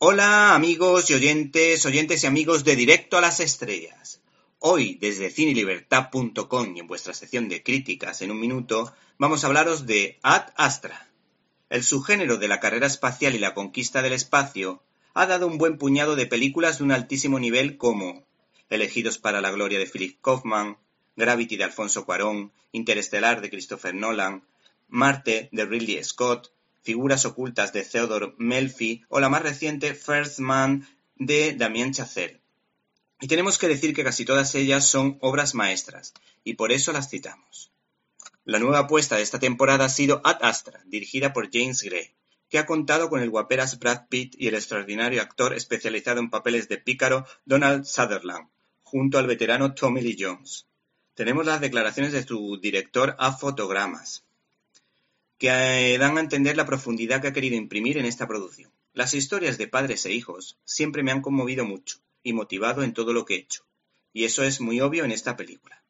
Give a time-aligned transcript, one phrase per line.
[0.00, 4.20] Hola amigos y oyentes, oyentes y amigos de Directo a las Estrellas.
[4.60, 9.86] Hoy desde cinelibertad.com y en vuestra sección de críticas en un minuto vamos a hablaros
[9.86, 11.10] de Ad Astra.
[11.68, 14.84] El subgénero de la carrera espacial y la conquista del espacio
[15.14, 18.24] ha dado un buen puñado de películas de un altísimo nivel como
[18.70, 20.76] Elegidos para la Gloria de Philip Kaufman,
[21.16, 24.44] Gravity de Alfonso Cuarón, Interestelar de Christopher Nolan,
[24.86, 26.52] Marte de Ridley Scott,
[26.82, 32.40] Figuras ocultas de Theodore Melfi o la más reciente First Man de Damien Chazelle.
[33.20, 37.10] Y tenemos que decir que casi todas ellas son obras maestras, y por eso las
[37.10, 37.72] citamos.
[38.44, 42.14] La nueva apuesta de esta temporada ha sido Ad Astra, dirigida por James Gray,
[42.48, 46.68] que ha contado con el guaperas Brad Pitt y el extraordinario actor especializado en papeles
[46.68, 48.48] de pícaro Donald Sutherland,
[48.82, 50.66] junto al veterano Tommy Lee Jones.
[51.14, 54.24] Tenemos las declaraciones de su director a fotogramas
[55.38, 55.48] que
[55.94, 58.72] eh, dan a entender la profundidad que ha querido imprimir en esta producción.
[58.92, 63.12] Las historias de padres e hijos siempre me han conmovido mucho y motivado en todo
[63.12, 63.64] lo que he hecho,
[64.12, 65.84] y eso es muy obvio en esta película.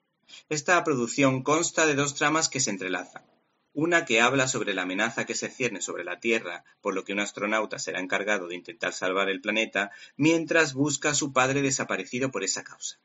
[0.50, 3.24] Esta producción consta de dos tramas que se entrelazan.
[3.72, 7.12] Una que habla sobre la amenaza que se cierne sobre la Tierra, por lo que
[7.12, 12.30] un astronauta será encargado de intentar salvar el planeta, mientras busca a su padre desaparecido
[12.30, 12.98] por esa causa.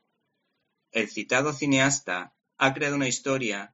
[0.90, 3.73] El citado cineasta ha creado una historia